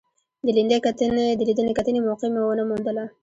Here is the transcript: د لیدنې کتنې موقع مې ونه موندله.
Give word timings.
د 0.45 0.47
لیدنې 1.47 1.71
کتنې 1.79 1.99
موقع 2.07 2.27
مې 2.33 2.41
ونه 2.43 2.63
موندله. 2.69 3.05